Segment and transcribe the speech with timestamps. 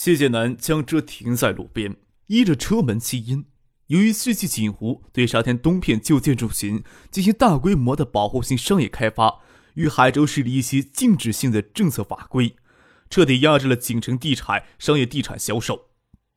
[0.00, 1.96] 谢剑南将车停在路边，
[2.28, 3.46] 依着车门吸烟。
[3.88, 9.40] 由于世纪锦湖对沙田东片旧建筑群进行大规模的保护性商业开发，
[9.74, 12.54] 与海州市的一些禁止性的政策法规，
[13.10, 15.88] 彻底压制了锦城地产商业地产销售，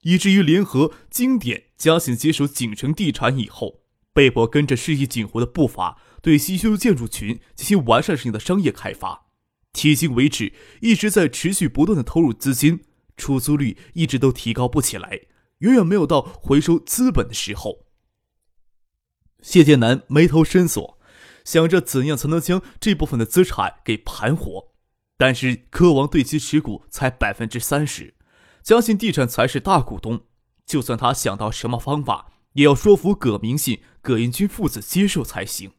[0.02, 9.28] 以至于联合经典嘉信接手锦城地产以后，被迫跟着世纪锦湖的步伐，对西修建筑群进行完善性的商业开发。
[9.74, 12.86] 迄今为止，一直在持续不断的投入资金。
[13.22, 15.22] 出租率一直都提高不起来，
[15.60, 17.86] 远远没有到回收资本的时候。
[19.44, 21.00] 谢剑南眉头深锁，
[21.46, 24.74] 想着怎样才能将这部分的资产给盘活。
[25.18, 28.16] 但是科王对其持股才百分之三十，
[28.64, 30.26] 嘉信地产才是大股东。
[30.66, 35.74] 就算他想到什么方法，也要说服葛明信、葛英军父子接受才行。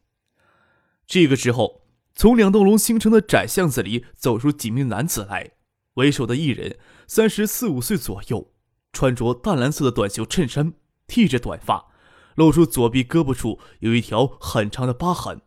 [1.05, 5.51] 这个时候，从两栋楼形成的窄巷子里走出几名男子来。
[5.95, 8.53] 为首的一人三十四五岁左右，
[8.91, 10.73] 穿着淡蓝色的短袖衬衫，
[11.07, 11.87] 剃着短发，
[12.35, 15.41] 露出左臂胳膊处有一条很长的疤痕。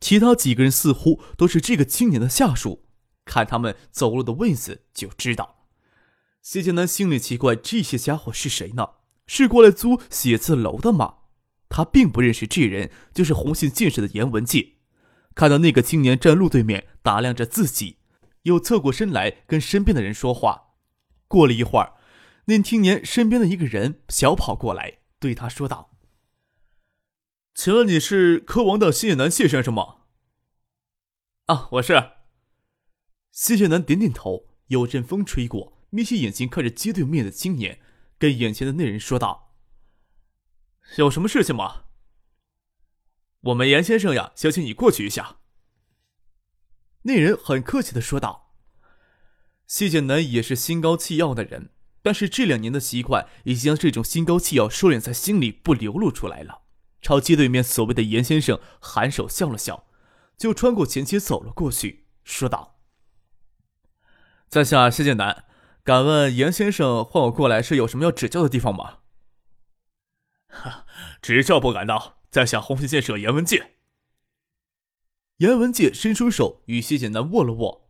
[0.00, 2.84] 其他几个人似乎都是这个青年的下属，
[3.24, 5.66] 看他们走路的位子就知道。
[6.40, 8.90] 谢剑南心里奇怪，这些家伙是谁呢？
[9.26, 11.16] 是过来租写字楼的吗？
[11.68, 14.76] 他并不认识这人，就是红信建设的严文介。
[15.34, 17.96] 看到那个青年站路对面打量着自己。
[18.44, 20.67] 又侧过身来跟身边的人说话。
[21.28, 21.94] 过了一会儿，
[22.46, 25.96] 那青年身边的一个人小跑过来，对他说道
[27.54, 29.98] ：“请问你是科王的谢南谢先生吗
[31.46, 32.12] ？”“啊，我是。”
[33.30, 34.48] 谢谢南点点头。
[34.68, 37.80] 有阵风吹过，眯起眼睛看着街对面的青年，
[38.18, 39.54] 跟眼前的那人说道
[40.98, 41.84] ：“有什么事情吗
[43.40, 45.38] ？”“我们严先生呀，想请你过去一下。”
[47.04, 48.47] 那人很客气的说道
[49.68, 51.68] ：“谢剑南也是心高气傲的人，
[52.00, 56.62] 但是这两年的习惯已经将这种心高气傲收敛在心里，不流露出来了。
[57.02, 59.84] 朝街对面所谓的严先生颔首笑了笑，
[60.38, 62.80] 就穿过前街走了过去，说道
[64.48, 65.44] ：‘在下谢剑南，
[65.84, 69.00] 敢问严先生唤我过来是有什么要指教的地方吗？’
[70.48, 70.86] 哈，
[71.20, 73.72] 指教不敢当，在下红星建设严文介。”
[75.36, 77.87] 严文介伸出手与谢剑南握了握。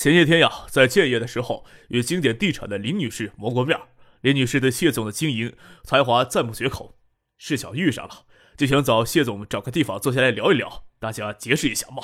[0.00, 3.78] 前些天呀，在建业的时候，与经典地产的林女士磨过面。
[4.22, 6.96] 林女士对谢总的经营才华赞不绝口，
[7.36, 8.24] 是巧遇上了，
[8.56, 12.02] 就想找谢总找个地方坐下来聊一聊，大家结识一下嘛。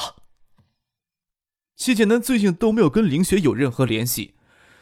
[1.74, 4.34] 谢建南最近都没有跟林雪有任何联系，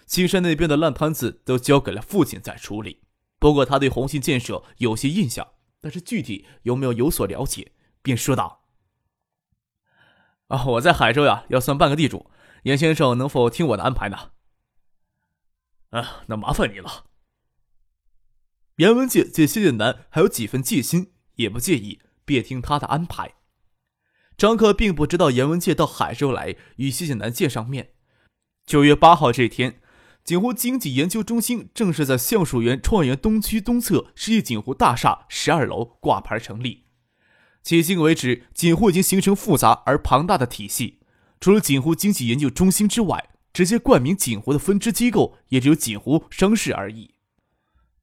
[0.06, 3.04] 青山那边的烂摊子都交给了父亲在处理。
[3.38, 7.70] 不过他对红星建设有些印象，但是具体有没有有所了解，
[8.02, 8.64] 便说道。
[10.48, 12.28] 啊，我在海州呀，要算半个地主，
[12.64, 14.30] 严先生能否听我的安排呢？
[15.90, 17.04] 啊，那麻烦你了。
[18.76, 23.34] 严文杰见谢剑南还有几分戒心，也不介意，便听他的安排。
[24.36, 27.92] 张克并不知道严文杰到海州来与谢剑南见上面。
[28.66, 29.80] 九月八号这天，
[30.24, 36.86] 锦湖经济研究中心正式在橡树园创园东区东侧世纪锦湖大厦十二楼挂牌成立。
[37.62, 41.02] 迄今为止，锦湖已经形成复杂而庞大的体系。
[41.44, 47.10] 除了锦湖经济研究中心之外，直接冠名锦湖的分支机构也只有锦湖商事而已。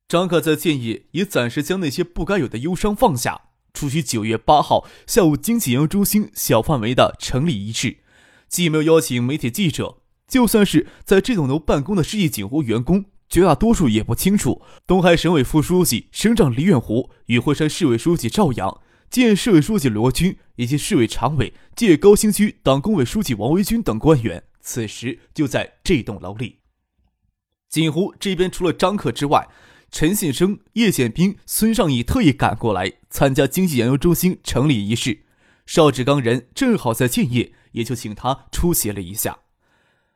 [0.08, 3.42] 张克在建议也暂时将那些不该有的忧伤放下，
[3.74, 7.98] 出席九月八号下午经济研究中心小范围的成立仪式。
[8.48, 9.98] 既没有邀请媒体记者，
[10.28, 18.82] 就算是在这栋楼办公的世纪锦湖员工，绝大多数也不清楚东海省委副书记、省长李远湖与惠山市委书记赵阳。
[19.12, 26.60] 见市委书记罗军以及市委常委借高新区党工委书记王维军等官员，此时就在这栋楼里。
[27.68, 29.50] 锦湖这边除了张克之外，
[29.92, 35.26] 陈信生、叶显兵、孙尚义特意赶过来参加经济研究中心成立仪式。
[35.66, 39.40] 邵志刚人正好在建业，也就请他出席了一下。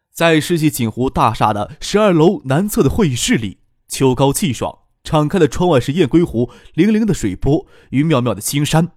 [0.09, 3.57] 在世纪锦湖大厦的十二楼南侧的会议室里，
[3.89, 4.84] 秋高气爽。
[5.05, 8.91] 敞开的窗外是雁归湖粼粼的水波与妙妙的青山。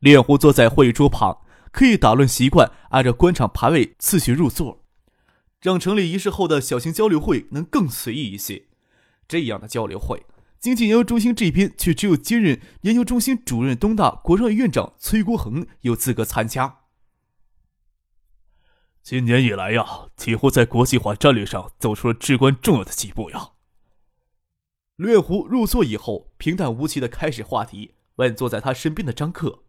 [0.00, 1.38] 猎狐坐在会议桌旁，
[1.70, 4.82] 刻意打乱习惯，按照官场排位次序入座，
[5.60, 8.64] 让成立仪式后的小型交流会能更随意一些。
[9.28, 10.26] 这样的交流会，
[10.58, 16.78] 经济研究中心这边却只有兼任研究中心主任东大国商院院长崔国恒有资格参加。
[19.04, 19.86] 今年以来呀，
[20.16, 23.51] 几乎在国际化战略上走出了至关重要的几步呀。
[24.96, 29.62] 略湖入座以后，平淡无奇的开始话题，问坐在他身边的张克：“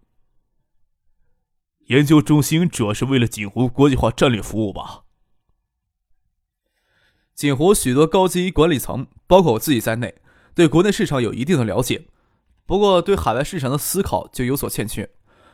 [1.88, 5.04] 研究中心主要是为了锦湖国际化战略服务吧？”
[7.34, 10.16] 锦湖许多高级管理层，包括我自己在内，
[10.54, 12.08] 对国内市场有一定的了解，
[12.66, 15.10] 不过对海外市场的思考就有所欠缺。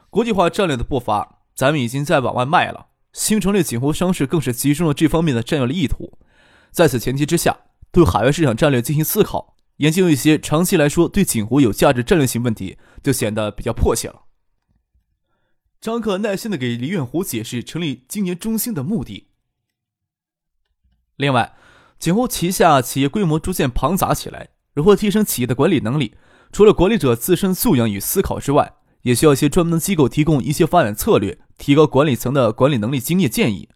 [0.10, 2.88] 国际化战略的步伐，咱们已经在往外迈了。
[3.14, 6.18] 新成立锦湖商事更是集中了这方面的战略意图。
[6.72, 7.58] 在此前提之下，
[7.92, 14.24] 对海外市场战略进行思考，研究一些长期来说对锦湖有价值战略性问题，就显得比较迫切了。
[15.82, 19.28] 张克耐心的给李远湖解释成立经营中心的目的。
[21.16, 21.56] 另外，
[21.98, 26.16] 锦湖旗下企业规模逐渐庞杂起来，如何提升企业的管理能力，
[26.52, 28.74] 除了管理者自身素养与思考之外，
[29.04, 31.40] 也需要一些专门的机构提供一些发展策略。
[31.58, 33.68] 提高管理层的管理能力经验建议。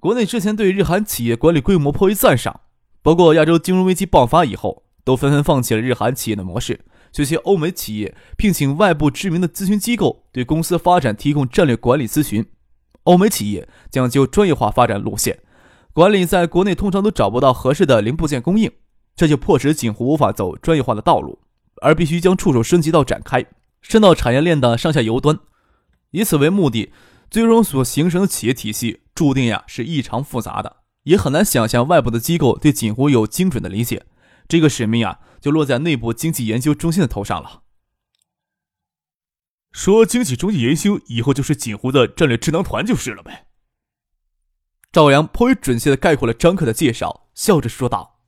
[0.00, 2.62] 国内之前对日韩企业管理规模颇为赞赏，
[3.02, 6.80] 不过亚洲金融危机爆发以后，都纷纷放弃了日韩企业的模式，
[7.12, 12.46] 学习欧美企业聘请外部知名的咨询机构对公司发展提供战略管理咨询。
[13.04, 15.40] 欧美企业讲究专业化发展路线，
[15.92, 18.70] 管理在国内通常都找不到合适的零部件供应，
[19.16, 21.40] 这就迫使锦湖无法走专业化的道路，
[21.80, 23.44] 而必须将触手升级到展开，
[23.80, 25.38] 伸到产业链的上下游端。
[26.12, 26.92] 以此为目的，
[27.28, 34.04] 最终所形成的企业体系注定呀是异常复杂的，也很难想象外部的机构对锦湖有精准的理解。
[34.52, 37.62] 这个使命啊，就落在内部经济研究中心的头上了。
[39.72, 43.46] 说经济中心研究以后就是锦湖的战略智囊团就是了呗。
[44.92, 48.20] 赵阳颇为准确的概括了张克的介绍，笑着说道：“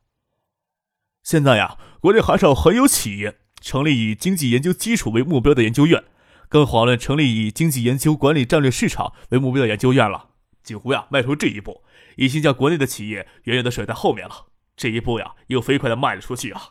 [1.22, 6.04] 现在呀，国内很少很有企业成立以经济研究基础为目标的研究院。”
[6.48, 10.30] 更遑论成立以经济研究、管理、战略、市场为目标的研究院了。
[10.62, 11.82] 锦湖呀，迈出这一步，
[12.16, 14.46] 已经将国内的企业远远的甩在后面了。
[14.76, 16.70] 这一步呀，又飞快的迈了出去啊！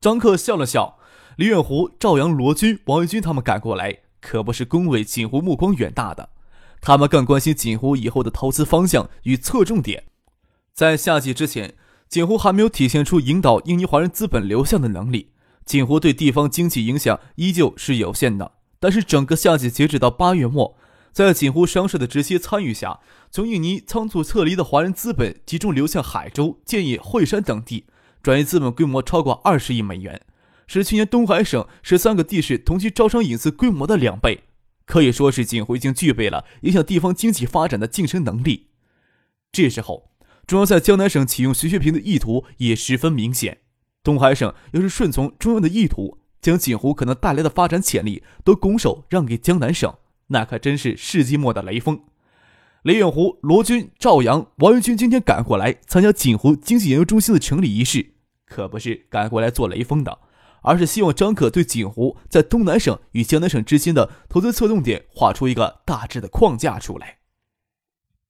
[0.00, 0.98] 张克笑了笑，
[1.36, 6.30] 李远湖、赵阳、罗军、王玉军他们赶过来，可不是恭维锦湖目光远大的，
[6.80, 10.04] 他们更关心锦湖以后的投资方向与侧重点。
[10.72, 11.74] 在夏季之前，
[12.08, 15.32] 锦湖还没有体现出引导印尼华人资本流向的能力。
[15.64, 20.78] 锦湖对地方经济影响依旧是有限的，但是整个夏季截止到八月末，
[21.26, 23.00] 在锦湖商社的直接参与下，
[23.30, 27.86] 从印尼仓促撤离的华人资本集中流向海州、建业、惠山等地，
[28.22, 30.22] 转移资本规模超过二十亿美元，
[30.68, 34.44] 是去年东海省十三个地市同期招商引资规模的两倍，
[34.86, 38.68] 可以说是锦湖已经具备了影响地方经济发展的晋升能力。
[39.50, 40.10] 这时候，
[40.46, 43.58] 中央在江南省启用徐学平的意图也十分明显。
[44.04, 49.92] 东海省要是顺从中央的意图，将锦湖可能带来的发展潜力都拱手让给江南省，
[50.28, 52.00] 那可真是世纪末的雷锋。
[52.82, 58.14] 李远湖、罗军、赵阳、王元军今天赶过来参加锦湖经济研究中心的成立仪式，
[58.46, 60.18] 可不是赶过来做雷锋的，
[60.62, 67.18] 而是希望张可对锦湖在东南省与江南省之间的投资侧重点画出一个大致的框架出来。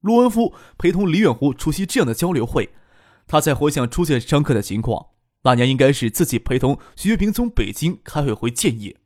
[0.00, 2.70] 陆文夫陪同李远湖出席这样的交流会，
[3.26, 5.08] 他在回想出现张克的情况。
[5.42, 8.96] 那年应该是自己陪同徐学平从北京开会回建业，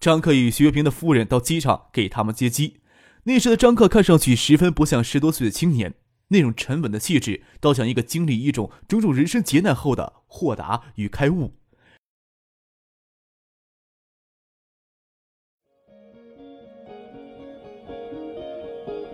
[0.00, 2.76] 张克与徐学平的夫人到机场给他们接机。
[3.24, 5.94] 那时的张克看上去十分不像十多岁的青年，
[6.28, 11.52] 那种沉稳的气质，倒像一个经历一种种种人生劫难后的豁达与开悟。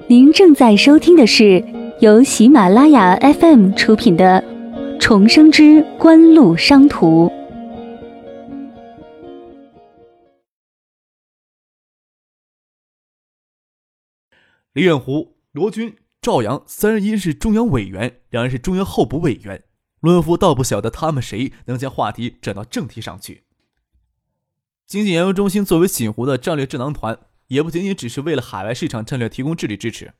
[0.06, 1.64] 您正在收听的是
[2.00, 4.44] 由喜马拉雅 FM 出品的。
[5.00, 7.30] 重生之官路商途。
[14.74, 19.62] 李远湖、罗军、赵阳三人因是中央委员，两人是中央候补委员。
[20.00, 23.44] 罗文夫倒不晓得他们谁能将话题转到正题上去。
[24.84, 27.16] 经济研究中心作为锦湖的战略智囊团，
[27.46, 30.12] 也不仅仅只是为了海外市场战略提供智力支持。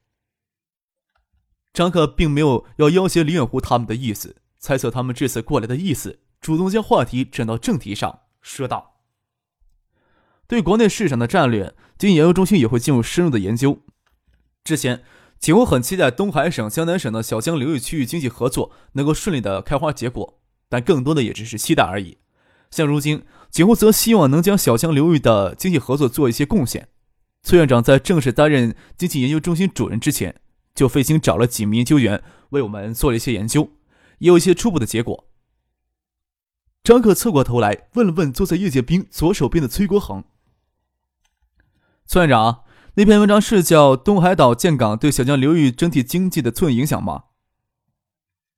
[1.72, 4.36] 张克并没有要要挟李远湖他们的意思。
[4.60, 9.00] 猜测他们这次过来的意思，主动将话题转到正题上，说道
[10.46, 13.83] ：“对国内市场的战略，经济研究中心也会进入深入的研究。
[14.64, 15.04] 之前，
[15.38, 20.40] 景湖很期待东海省、江南省的小江流域区域经济合作能够顺利的开花结果，
[20.70, 22.16] 但更多的也只是期待而已。
[22.70, 26.88] 像如今，景湖则希望能将小江流域的经济合作做一些贡献。
[27.42, 30.40] 崔院长在正式担任经济研究中心主任之前，
[30.74, 33.70] 就费心找了几名研究员为我们做了一些研究。”
[34.18, 35.26] 也有一些初步的结果。
[36.82, 40.24] 张克侧过头来问了问坐在叶剑兵左手边的崔国恒
[42.06, 42.64] ：“崔院长，
[42.96, 47.24] 那篇文章是叫《东海岛建港对小江流域整体经济的促进影响》吗？”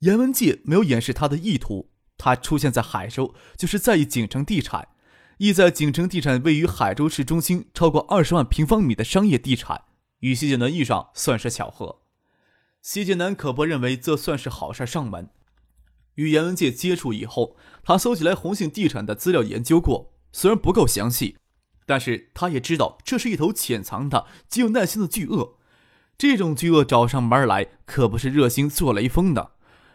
[0.00, 1.88] 严文界没有掩饰他的意图，
[2.18, 4.88] 他出现在海州就是在意景城地产，
[5.38, 9.84] 意在景城地产位于海州市中心超过二十万平方米的商业地产，
[10.18, 12.00] 与谢剑南遇上算是巧合。
[12.82, 15.30] 谢剑南可不认为这算是好事上门。
[16.16, 21.38] 与严文界接触以后，他搜集来红信地产的资料研究过，虽然不够详细，
[21.86, 25.56] 但是他也知道这是一头潜藏的、极有耐心的巨鳄。
[26.18, 29.52] 这种巨鳄找上门来，可不是热心做雷锋的。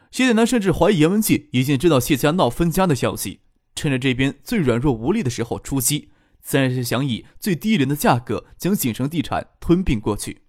[0.10, 3.42] 谢剑南甚至怀疑严文界已经知道谢家闹分家的消息，
[3.76, 6.10] 趁着这边最软弱无力的时候出击，
[6.42, 10.44] 自然是想以最低廉的价格将锦城地产吞并过去。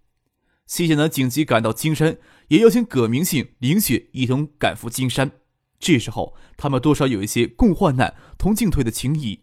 [0.67, 2.19] 谢剑南紧急赶到金山，
[2.49, 5.33] 也邀请葛明信、林雪一同赶赴金山。
[5.79, 9.41] 这时候，他们多少有一些共患难、同进退的情谊，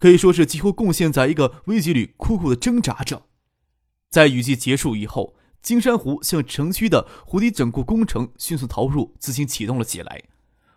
[0.00, 3.26] 可以说是几乎贡献在一个危机里苦苦的挣扎着。
[4.08, 10.24] 在雨季结束以后，金山湖向城区的湖堤整固工程迅速投入，自行启动了起来。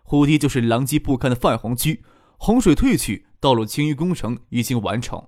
[0.02, 2.04] 湖堤就是狼藉不堪的泛洪区，
[2.36, 5.26] 洪水退去，道路清淤工程已经完成。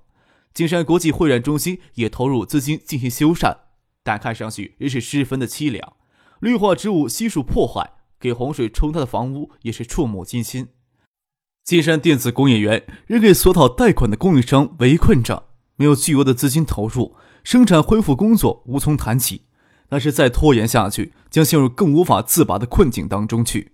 [0.52, 3.56] 金山国际会展中心也投入资金进行修缮，
[4.02, 5.96] 但看上去仍是十分的凄凉，
[6.40, 7.94] 绿化植物悉数破坏。
[8.18, 10.68] 给洪水冲塌的房屋也是触目惊心。
[11.66, 19.46] 金山电子工业园仍给索讨贷款的供应商围困着，没有巨额的资金投入，生产恢复工作无从谈起。
[19.88, 23.72] 但是再拖延下去，将陷入更无法自拔的困境当中去。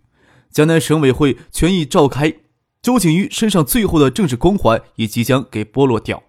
[0.51, 2.35] 江南省委会全议召开，
[2.81, 6.23] 周景瑜身上最后的政治光环也即将给剥落掉。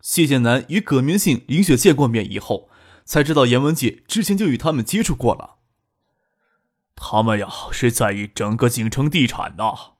[0.00, 2.70] 谢建南与葛明信、林雪见过面以后，
[3.04, 5.56] 才知道严文杰之前就与他们接触过了。
[6.96, 9.91] 他们呀是在意整个景城地产呐。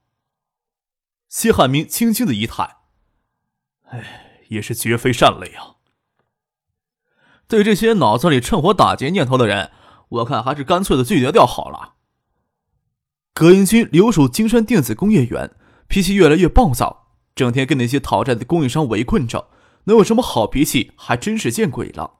[1.32, 2.76] 谢汉明轻轻的一叹
[3.88, 5.76] ：“哎，也是绝非善类啊。
[7.48, 9.70] 对这些脑子里趁火打劫念头的人，
[10.10, 11.94] 我看还是干脆的拒绝掉好了。”
[13.32, 15.52] 葛英军留守金山电子工业园，
[15.88, 19.48] 脾气越来越暴躁，整天跟那些讨债的供应商围困着，
[19.84, 20.92] 能有什么好脾气？
[20.96, 22.18] 还真是见鬼了。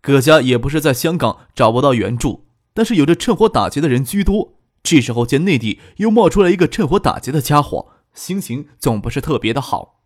[0.00, 2.46] 葛家也不是在香港找不到援助。
[2.72, 4.54] 但是有着趁火打劫的人居多，
[4.84, 10.00] 这时候见内地又冒出来一个趁火打劫的家伙，心情总不是特别的好。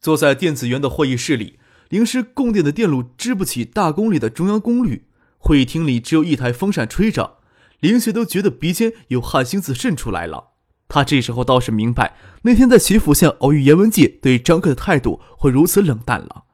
[0.00, 1.58] 坐在电子园的会议室里，
[1.88, 5.08] 临时供电的电路支不起大功率的中央功率，
[5.38, 7.38] 会议厅里只有一台风扇吹着，
[7.80, 10.50] 林雪都觉得鼻尖有汗星子渗出来了。
[10.86, 16.44] 他这时候倒是明白，那天在祈福巷偶遇严文界对张克的态度会如此冷淡了。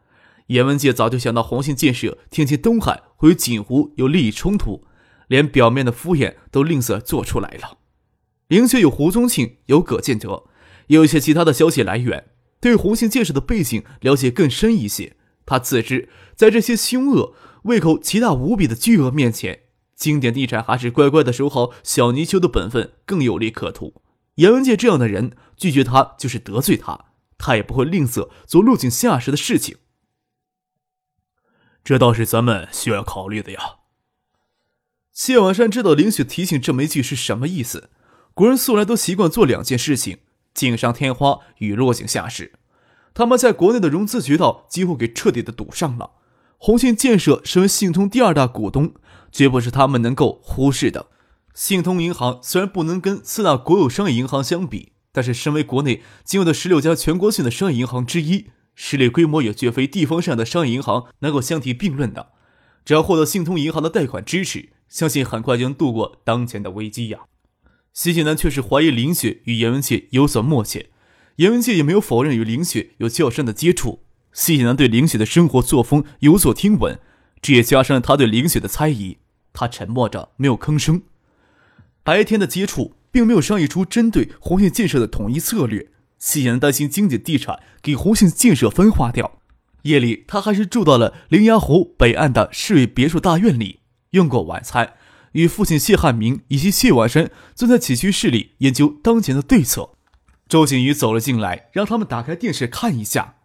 [0.48, 4.84] 严文界早就想到红信建设天津东海会与锦湖有利益冲突，
[5.28, 7.78] 连表面的敷衍都吝啬做出来了。
[8.48, 10.44] 林雪有胡宗庆，有葛建德，
[10.88, 15.16] 有一些其他的消息来源，对红信建设的背景了解更深一些。
[15.46, 17.34] 他自知，在这些凶恶、
[17.64, 19.60] 胃口奇大无比的巨鳄面前，
[19.94, 24.02] 经典地产还是乖乖的守好小泥鳅的本分更有利可图。
[24.36, 27.06] 严文界这样的人拒绝他就是得罪他，
[27.38, 29.76] 他也不会吝啬做落井下石的事情。
[31.84, 33.60] 这倒是咱们需要考虑的呀。
[35.12, 37.90] 谢婉山知道林雪提醒这么一句是什么意思。
[38.34, 40.18] 国人素来都习惯做两件事情：
[40.52, 42.54] 锦上添花与落井下石。
[43.14, 46.10] 他们在国内的融资渠道几乎给彻底的堵上了。
[46.58, 48.94] 红信建设身为信通第二大股东，
[49.30, 51.06] 绝不是他们能够忽视的。
[51.54, 58.46] 信通银行虽然不能跟四大国有商业银行相比，但是身为国内仅有的十六家全国性的商业银行之一。
[58.74, 62.30] 实力规模也绝非地方上的商业银行能够相提并论的。
[62.84, 67.20] 只要获得信通银行的贷款支持，相信很快就能度过当前的危机呀。
[67.94, 70.88] 西晋南却是怀疑林雪与严文界有所默契，
[71.36, 74.00] 严文界也没有否认与林雪有较深的接触。
[74.32, 76.98] 西晋南对林雪的生活作风有所听闻，
[77.40, 79.18] 这也加深了他对林雪的猜疑。
[79.52, 81.02] 他沉默着，没有吭声。
[82.02, 85.90] 白天的接触并没有商议出针对红线建设的统一策略。
[86.18, 89.38] 西岩担心经济地产给红信建设分化掉。
[89.82, 94.94] 夜里，他还是住到了灵崖湖北岸的市委别墅大院里，用过晚餐，
[95.34, 99.90] 与父亲谢汉明以及谢婉山坐在起居室里研究当前的对策。
[100.48, 103.36] 周景瑜走了进来，让他们打开电视看一下。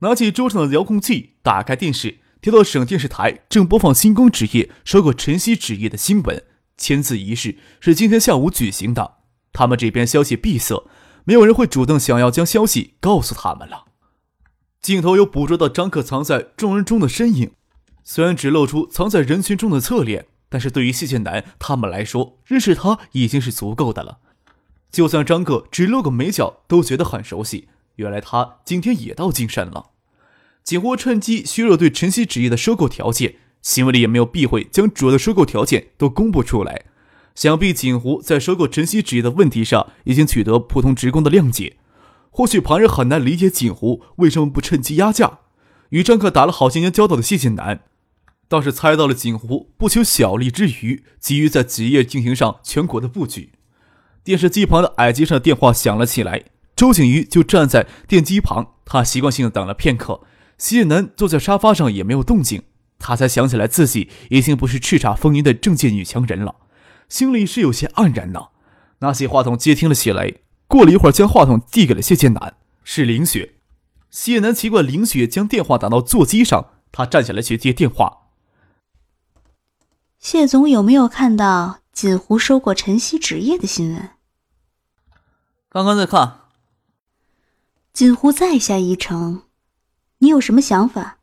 [0.00, 6.42] 拿起桌上的遥控器，打开电视，调到省电视台，正播放星光纸业收购晨曦纸业的新闻。
[6.76, 9.18] 签字仪式是今天下午举行的。
[9.52, 10.88] 他们这边消息闭塞。
[11.24, 13.84] 没有人会主动想要将消息告诉他们了。
[14.80, 17.52] 镜头又捕捉到张克藏在众人中的身影，
[18.02, 24.18] 虽然只露出藏在人群中的侧脸，但是对于谢剑南他们来说，认识他已经是足够的了。
[24.90, 27.68] 就算张克只露个眉角，都觉得很熟悉。
[27.96, 29.86] 原来他今天也到金山了。
[30.62, 36.84] 景湖趁机削弱对晨曦纸业的收购条件，新闻里也没有避讳将主要的收购条件都公布出来。
[37.34, 41.78] 想必景湖在收购晨曦纸业的问题上已经取得普通职工的谅解。
[42.28, 45.38] 或许旁人很难理解景湖为什么不趁机压价。
[45.88, 47.80] 与张克打了好些年交道的谢晋南。
[48.52, 53.52] 倒是猜到了锦湖不求小利之余，急于在职业进行上全国的布局。
[54.22, 56.44] 电视机旁的矮机上的电话响了起来，
[56.76, 60.20] 周景瑜就站在电机旁，他习惯性的等了片刻。
[60.58, 62.64] 谢南坐在沙发上也没有动静，
[62.98, 66.56] 他才想起来自己已经不是叱咤风云的政界女强人了，
[67.08, 68.48] 心里是有些黯然呢。
[68.98, 70.30] 拿起话筒接听了起来，
[70.68, 73.54] 过了一会儿，将话筒递给了谢建南，是林雪。
[74.10, 78.18] 谢南奇怪林雪将电话打到座机上，他站起来去接电话。
[80.22, 84.10] 谢总有没有看到锦湖收购晨曦纸业的新闻？
[85.68, 86.42] 刚刚在看。
[87.92, 89.42] 锦湖再下一城，
[90.18, 91.18] 你有什么想法？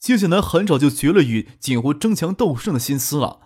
[0.00, 3.38] 谢剑南很早就绝了与锦湖争强斗胜的心思了，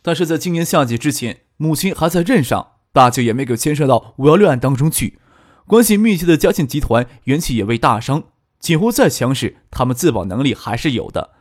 [0.00, 5.18] 但是在今年夏季之前，母亲还在任上，大舅也没给牵涉到五幺六案当中去，
[5.66, 8.22] 关系密切的嘉庆集团元气也未大伤，
[8.60, 11.32] 锦湖再强势，他们自保能力还是有的。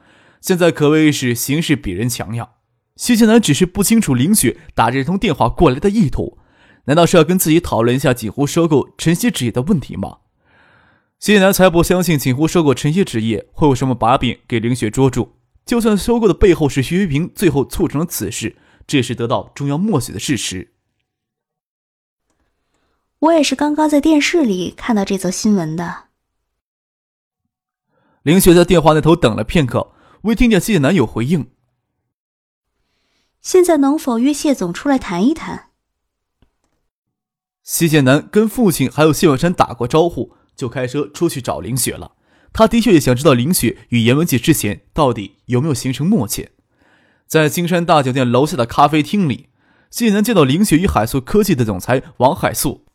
[0.42, 2.50] 现在可谓是形势比人强呀！
[2.96, 6.40] 谢剑南只是不清楚林雪打这通电话过来的意图，
[6.86, 10.18] 难道是要跟自己讨论一下锦湖收购晨曦纸业的问题吗？
[11.20, 15.38] 谢剑南才不相信锦湖收购晨曦纸业会有什么把柄给林雪捉住。
[15.64, 18.58] 就算收购的背后是徐学平最后促成了此事，
[18.88, 20.74] 这也是得到中央默许的事实。
[23.20, 26.06] 我也是刚刚在电视里看到这则新闻的。
[28.24, 29.94] 林雪在电话那头等了片刻。
[30.24, 31.50] 未听见谢南有回应。
[33.42, 35.70] 现在能否约谢总出来谈一谈？
[37.64, 42.14] 谢剑南跟父亲还有谢万山打过招呼，就开车出去找林雪了。
[42.54, 46.50] 他的确也想知道林雪与严文杰之前到底有没有形成默契。
[47.26, 49.50] 在金山大酒店楼下的咖啡厅里，
[49.90, 52.86] 谢南见到林雪与海素科技的总裁王海素。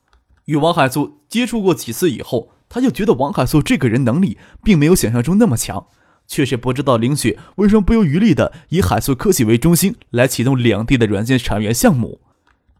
[0.44, 5.88] 与王海素接触过几次以后，他就觉得王海素这个人能力并没有想象中那么强。
[6.26, 12.20] 却是不知道林雪为什么不遗余力的以海素科技为中心来启动两地的软件产业项目。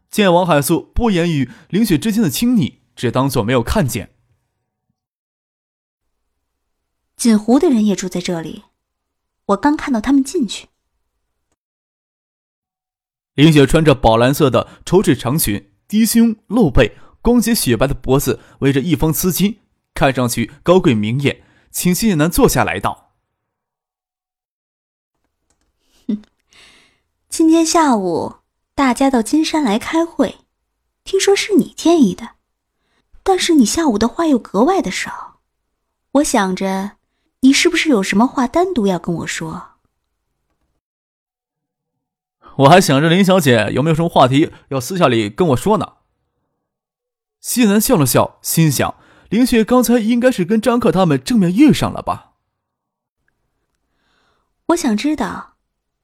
[0.09, 4.11] 见王海素不言语林雪之间的亲昵，只当做没有看见。
[7.15, 8.63] 锦湖的人也住在这里，
[9.47, 10.67] 我刚看到他们进去。
[13.33, 19.57] 林雪穿着宝蓝色的绸质长裙，低胸露背，光洁雪白的脖子围着一方丝巾，
[19.93, 21.43] 看上去高贵明艳。
[21.69, 23.06] 请谢南坐下来道。
[27.29, 28.37] 今天下午
[28.73, 30.37] 大家到金山来开会，
[31.03, 32.31] 听说是你建议的，
[33.21, 35.41] 但是你下午的话又格外的少。
[36.13, 36.93] 我想着，
[37.41, 39.73] 你是不是有什么话单独要跟我说？
[42.59, 45.97] 我还想着林小姐有没有什么话题要私下里跟我说呢。
[47.39, 48.95] 西南笑了笑，心想：
[49.29, 52.33] 林雪刚才应该是跟张克他们正面遇上了吧？
[54.67, 55.56] 我想知道。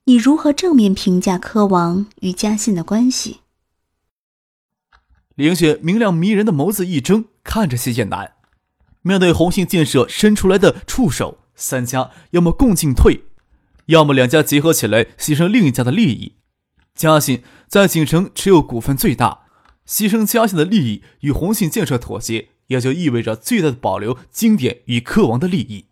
[0.06, 3.40] 你如何正面评价柯王与嘉信的关系？
[5.36, 8.34] 凌雪明亮迷人的眸子一睁，看着谢剑南。
[9.02, 13.24] 面对红信建设伸出来的触手，三家要么共进退，
[13.86, 16.34] 要么两家结合起来牺牲另一家的利益。
[16.94, 19.46] 嘉信在锦城持有股份最大，
[19.88, 25.86] 牺牲嘉信的利益与红信建设妥协，也就意味着最大的保留经典与柯王的利益。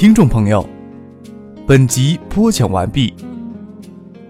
[0.00, 0.66] 听众朋友，
[1.66, 3.12] 本集播讲完毕，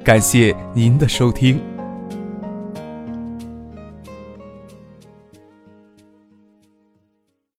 [0.02, 1.61] 感谢您的收听。